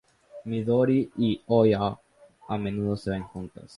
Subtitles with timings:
[0.49, 3.69] Midori y Aoi a menudo se ven juntas.